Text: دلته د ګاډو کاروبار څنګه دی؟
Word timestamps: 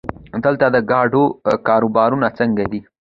دلته 0.43 0.65
د 0.75 0.77
ګاډو 0.91 1.23
کاروبار 1.67 2.11
څنګه 2.39 2.63
دی؟ 2.71 2.79